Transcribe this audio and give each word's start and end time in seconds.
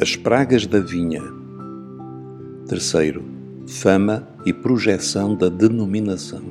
As 0.00 0.16
pragas 0.16 0.66
da 0.66 0.80
vinha. 0.80 1.22
Terceiro, 2.66 3.22
fama 3.64 4.26
e 4.44 4.52
projeção 4.52 5.36
da 5.36 5.48
denominação. 5.48 6.42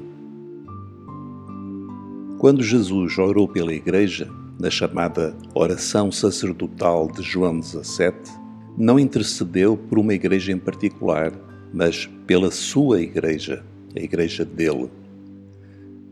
Quando 2.38 2.64
Jesus 2.64 3.18
orou 3.18 3.46
pela 3.46 3.74
Igreja, 3.74 4.30
na 4.58 4.70
chamada 4.70 5.36
oração 5.54 6.10
sacerdotal 6.10 7.12
de 7.12 7.22
João 7.22 7.60
17, 7.60 8.32
não 8.78 8.98
intercedeu 8.98 9.76
por 9.76 10.00
uma 10.00 10.14
igreja 10.14 10.54
em 10.54 10.58
particular, 10.58 11.34
mas 11.74 12.10
pela 12.26 12.50
sua 12.50 13.02
igreja, 13.02 13.62
a 13.94 14.00
igreja 14.00 14.46
dele. 14.46 14.90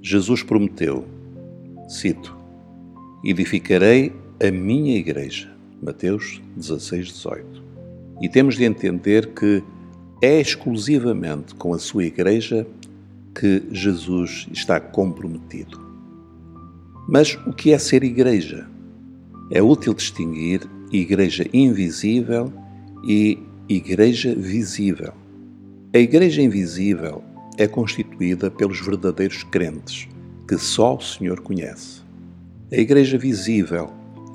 Jesus 0.02 0.44
prometeu, 0.44 1.08
cito, 1.88 2.36
Edificarei 3.24 4.12
a 4.46 4.52
minha 4.52 4.98
igreja 4.98 5.51
Mateus 5.82 6.40
16, 6.56 7.08
18. 7.08 7.64
E 8.22 8.30
temos 8.30 8.56
de 8.56 8.64
entender 8.64 9.34
que 9.34 9.64
é 10.22 10.40
exclusivamente 10.40 11.56
com 11.56 11.74
a 11.74 11.80
sua 11.80 12.06
igreja 12.06 12.68
que 13.34 13.64
Jesus 13.72 14.48
está 14.52 14.80
comprometido. 14.80 15.82
Mas 17.10 17.36
o 17.48 17.52
que 17.52 17.72
é 17.72 17.80
ser 17.80 18.04
igreja? 18.04 18.68
É 19.50 19.62
útil 19.62 19.94
distinguir 19.94 20.62
igreja 20.92 21.48
invisível 21.52 22.54
e 23.04 23.40
igreja 23.68 24.36
visível. 24.36 25.14
A 25.94 25.98
igreja 25.98 26.42
invisível 26.42 27.24
é 27.58 27.68
constituída 27.68 28.52
pelos 28.52 28.80
verdadeiros 28.80 29.44
crentes, 29.44 30.08
que 30.48 30.58
só 30.58 30.96
o 30.96 31.02
Senhor 31.02 31.42
conhece. 31.42 32.02
A 32.72 32.76
igreja 32.76 33.18
visível 33.18 33.90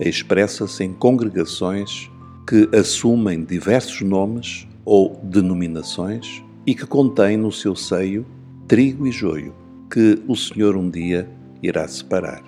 expressa-se 0.04 0.84
em 0.84 0.92
congregações 0.92 2.10
que 2.46 2.68
assumem 2.76 3.44
diversos 3.44 4.02
nomes 4.02 4.68
ou 4.84 5.18
denominações 5.22 6.42
e 6.66 6.74
que 6.74 6.86
contêm 6.86 7.36
no 7.36 7.50
seu 7.50 7.74
seio 7.74 8.26
trigo 8.68 9.06
e 9.06 9.10
joio, 9.10 9.54
que 9.90 10.22
o 10.28 10.36
Senhor 10.36 10.76
um 10.76 10.90
dia 10.90 11.28
irá 11.62 11.86
separar. 11.88 12.42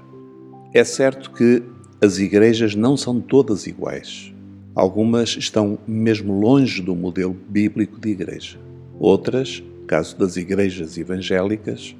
É 0.74 0.84
certo 0.84 1.30
que 1.32 1.62
as 2.02 2.18
igrejas 2.18 2.74
não 2.74 2.96
são 2.96 3.20
todas 3.20 3.66
iguais. 3.66 4.32
Algumas 4.74 5.30
estão 5.30 5.78
mesmo 5.86 6.38
longe 6.38 6.82
do 6.82 6.94
modelo 6.94 7.36
bíblico 7.48 7.98
de 7.98 8.10
igreja. 8.10 8.58
Outras, 9.00 9.62
caso 9.86 10.16
das 10.16 10.36
igrejas 10.36 10.98
evangélicas, 10.98 11.96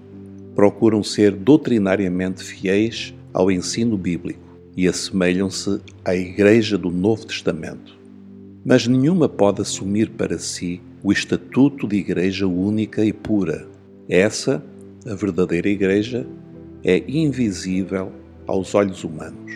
procuram 0.54 1.02
ser 1.02 1.32
doutrinariamente 1.32 2.44
fiéis 2.44 3.14
ao 3.32 3.50
ensino 3.50 3.96
bíblico 3.96 4.47
e 4.78 4.86
assemelham-se 4.86 5.80
à 6.04 6.14
Igreja 6.14 6.78
do 6.78 6.88
Novo 6.88 7.26
Testamento. 7.26 7.98
Mas 8.64 8.86
nenhuma 8.86 9.28
pode 9.28 9.60
assumir 9.60 10.10
para 10.10 10.38
si 10.38 10.80
o 11.02 11.10
estatuto 11.10 11.84
de 11.88 11.96
Igreja 11.96 12.46
única 12.46 13.04
e 13.04 13.12
pura. 13.12 13.66
Essa, 14.08 14.64
a 15.04 15.16
verdadeira 15.16 15.68
Igreja, 15.68 16.24
é 16.84 17.02
invisível 17.08 18.12
aos 18.46 18.72
olhos 18.72 19.02
humanos. 19.02 19.52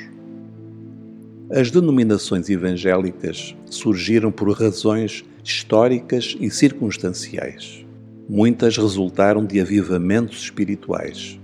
As 1.49 1.71
denominações 1.71 2.51
evangélicas 2.51 3.55
surgiram 3.71 4.33
por 4.33 4.51
razões 4.51 5.25
históricas 5.45 6.37
e 6.41 6.51
circunstanciais. 6.51 7.87
Muitas 8.29 8.77
resultaram 8.77 9.47
de 9.47 9.61
avivamentos 9.61 10.43
espirituais, 10.43 11.39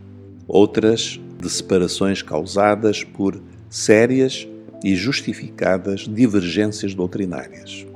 outras 0.48 1.20
de 1.40 1.48
separações 1.48 2.22
causadas 2.22 3.04
por 3.04 3.40
sérias 3.68 4.48
e 4.82 4.94
justificadas 4.94 6.00
divergências 6.00 6.94
doutrinárias. 6.94 7.86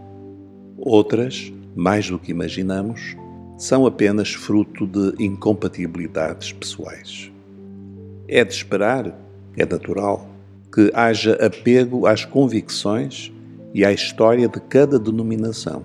Outras, 0.77 1.53
mais 1.75 2.09
do 2.09 2.19
que 2.19 2.31
imaginamos, 2.31 3.17
são 3.57 3.87
apenas 3.87 4.33
fruto 4.33 4.87
de 4.87 5.25
incompatibilidades 5.25 6.53
pessoais. 6.53 7.31
É 8.27 8.45
de 8.45 8.53
esperar, 8.53 9.17
é 9.57 9.65
natural, 9.65 10.29
que 10.75 10.91
haja 10.95 11.35
apego 11.35 12.07
às 12.07 12.25
convicções 12.25 13.31
e 13.75 13.85
à 13.85 13.93
história 13.93 14.49
de 14.49 14.59
cada 14.61 14.99
denominação. 14.99 15.85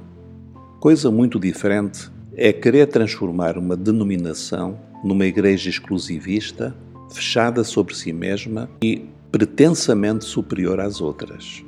Coisa 0.80 1.12
muito 1.12 1.40
diferente 1.40 2.09
é 2.36 2.54
querer 2.54 2.88
transformar 2.88 3.58
uma 3.58 3.75
denominação 3.75 4.80
numa 5.04 5.25
igreja 5.25 5.69
exclusivista, 5.69 6.75
fechada 7.12 7.64
sobre 7.64 7.96
si 7.96 8.12
mesma 8.12 8.69
e 8.81 9.06
pretensamente 9.38 10.25
superior 10.25 10.80
às 10.80 11.00
outras, 11.00 11.64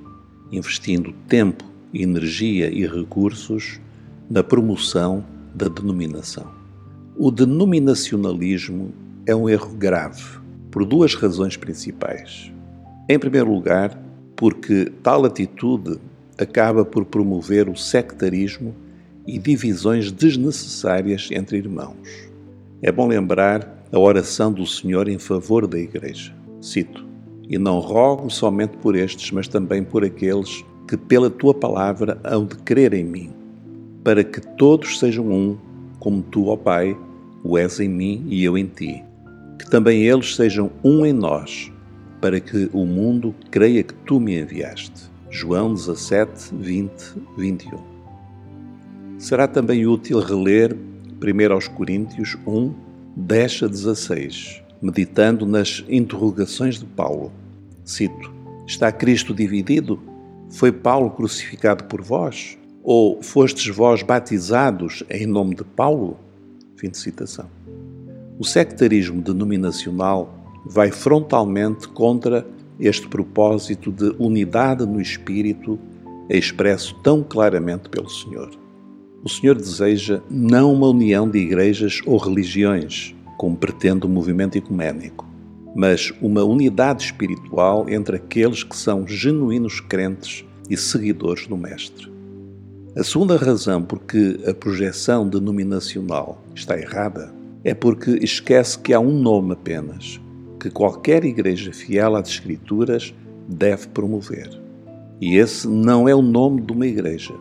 investindo 0.51 1.13
tempo, 1.27 1.63
energia 1.93 2.67
e 2.67 2.87
recursos 2.87 3.79
na 4.27 4.41
promoção 4.41 5.23
da 5.53 5.67
denominação. 5.67 6.47
O 7.15 7.29
denominacionalismo 7.29 8.91
é 9.23 9.35
um 9.35 9.47
erro 9.47 9.69
grave 9.75 10.39
por 10.71 10.83
duas 10.83 11.13
razões 11.13 11.57
principais. 11.57 12.51
Em 13.07 13.19
primeiro 13.19 13.53
lugar, 13.53 13.95
porque 14.35 14.91
tal 15.03 15.23
atitude 15.23 15.99
acaba 16.39 16.83
por 16.83 17.05
promover 17.05 17.69
o 17.69 17.75
sectarismo 17.75 18.73
e 19.27 19.37
divisões 19.37 20.11
desnecessárias 20.11 21.29
entre 21.31 21.59
irmãos. 21.59 22.31
É 22.81 22.91
bom 22.91 23.07
lembrar 23.07 23.85
a 23.91 23.99
oração 23.99 24.51
do 24.51 24.65
Senhor 24.65 25.07
em 25.07 25.19
favor 25.19 25.67
da 25.67 25.77
Igreja. 25.77 26.33
Cito: 26.59 27.08
e 27.49 27.57
não 27.57 27.79
rogo 27.79 28.29
somente 28.29 28.77
por 28.77 28.95
estes, 28.95 29.31
mas 29.31 29.47
também 29.47 29.83
por 29.83 30.05
aqueles 30.05 30.63
que 30.87 30.95
pela 30.95 31.29
tua 31.29 31.53
palavra 31.53 32.21
hão 32.23 32.45
de 32.45 32.55
crer 32.57 32.93
em 32.93 33.03
mim, 33.03 33.31
para 34.03 34.23
que 34.23 34.39
todos 34.55 34.99
sejam 34.99 35.27
um, 35.27 35.57
como 35.99 36.21
tu, 36.21 36.47
ó 36.47 36.55
Pai, 36.55 36.95
o 37.43 37.57
és 37.57 37.79
em 37.79 37.89
mim 37.89 38.25
e 38.29 38.43
eu 38.43 38.55
em 38.55 38.67
ti. 38.67 39.03
Que 39.57 39.69
também 39.69 40.03
eles 40.03 40.35
sejam 40.35 40.71
um 40.83 41.03
em 41.05 41.11
nós, 41.11 41.71
para 42.21 42.39
que 42.39 42.69
o 42.71 42.85
mundo 42.85 43.33
creia 43.49 43.81
que 43.81 43.93
tu 44.05 44.19
me 44.19 44.39
enviaste. 44.39 45.09
João 45.31 45.73
17, 45.73 46.55
20, 46.55 46.91
21. 47.37 47.79
Será 49.17 49.47
também 49.47 49.85
útil 49.85 50.19
reler 50.19 50.75
1 51.21 51.53
aos 51.53 51.67
Coríntios 51.67 52.37
1, 52.47 52.73
10 53.15 53.63
a 53.63 53.67
16 53.67 54.68
meditando 54.81 55.45
nas 55.45 55.83
interrogações 55.87 56.79
de 56.79 56.85
Paulo. 56.85 57.31
Cito: 57.83 58.31
Está 58.65 58.91
Cristo 58.91 59.33
dividido? 59.33 59.99
Foi 60.49 60.71
Paulo 60.71 61.11
crucificado 61.11 61.83
por 61.85 62.01
vós? 62.01 62.57
Ou 62.83 63.21
fostes 63.21 63.67
vós 63.75 64.01
batizados 64.01 65.03
em 65.09 65.25
nome 65.25 65.55
de 65.55 65.63
Paulo? 65.63 66.17
Fim 66.75 66.89
de 66.89 66.97
citação. 66.97 67.49
O 68.39 68.45
sectarismo 68.45 69.21
denominacional 69.21 70.33
vai 70.65 70.91
frontalmente 70.91 71.87
contra 71.89 72.47
este 72.79 73.07
propósito 73.07 73.91
de 73.91 74.15
unidade 74.17 74.85
no 74.85 75.01
espírito 75.01 75.77
expresso 76.29 76.95
tão 77.03 77.23
claramente 77.23 77.89
pelo 77.89 78.09
Senhor. 78.09 78.49
O 79.23 79.29
Senhor 79.29 79.55
deseja 79.55 80.21
não 80.29 80.73
uma 80.73 80.87
união 80.87 81.29
de 81.29 81.39
igrejas 81.39 82.01
ou 82.05 82.17
religiões, 82.17 83.15
como 83.39 83.55
pretende 83.55 84.05
o 84.05 84.09
movimento 84.09 84.57
ecuménico, 84.57 85.25
mas 85.73 86.11
uma 86.21 86.43
unidade 86.43 87.05
espiritual 87.05 87.89
entre 87.89 88.17
aqueles 88.17 88.65
que 88.65 88.75
são 88.75 89.07
genuínos 89.07 89.79
crentes 89.79 90.43
e 90.69 90.75
seguidores 90.75 91.47
do 91.47 91.55
Mestre. 91.55 92.11
A 92.97 93.01
segunda 93.01 93.37
razão 93.37 93.81
por 93.81 93.99
que 93.99 94.41
a 94.45 94.53
projeção 94.53 95.25
denominacional 95.25 96.43
está 96.53 96.77
errada 96.77 97.33
é 97.63 97.73
porque 97.73 98.11
esquece 98.21 98.77
que 98.77 98.93
há 98.93 98.99
um 98.99 99.17
nome 99.17 99.53
apenas, 99.53 100.19
que 100.59 100.69
qualquer 100.69 101.23
igreja 101.23 101.71
fiel 101.71 102.17
às 102.17 102.27
Escrituras 102.27 103.13
deve 103.47 103.87
promover. 103.87 104.49
E 105.21 105.37
esse 105.37 105.65
não 105.65 106.09
é 106.09 106.13
o 106.13 106.21
nome 106.21 106.59
de 106.59 106.73
uma 106.73 106.85
igreja, 106.85 107.33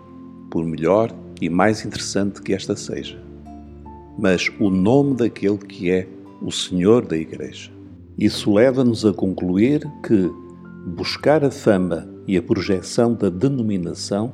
por 0.48 0.64
melhor 0.64 1.12
e 1.40 1.50
mais 1.50 1.84
interessante 1.84 2.40
que 2.40 2.54
esta 2.54 2.76
seja 2.76 3.27
mas 4.18 4.50
o 4.58 4.68
nome 4.68 5.14
daquele 5.14 5.58
que 5.58 5.90
é 5.90 6.08
o 6.42 6.50
Senhor 6.50 7.06
da 7.06 7.16
Igreja. 7.16 7.70
Isso 8.18 8.52
leva-nos 8.52 9.06
a 9.06 9.12
concluir 9.12 9.88
que 10.04 10.30
buscar 10.86 11.44
a 11.44 11.50
fama 11.50 12.08
e 12.26 12.36
a 12.36 12.42
projeção 12.42 13.14
da 13.14 13.30
denominação 13.30 14.32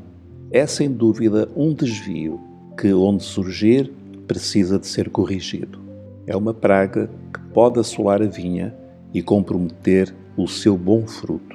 é 0.50 0.66
sem 0.66 0.90
dúvida 0.90 1.48
um 1.54 1.74
desvio 1.74 2.40
que, 2.80 2.92
onde 2.92 3.22
surgir, 3.24 3.92
precisa 4.26 4.78
de 4.78 4.86
ser 4.86 5.10
corrigido. 5.10 5.78
É 6.26 6.34
uma 6.34 6.54
praga 6.54 7.10
que 7.32 7.40
pode 7.52 7.78
assolar 7.78 8.22
a 8.22 8.26
vinha 8.26 8.74
e 9.12 9.22
comprometer 9.22 10.14
o 10.36 10.48
seu 10.48 10.78
bom 10.78 11.06
fruto. 11.06 11.53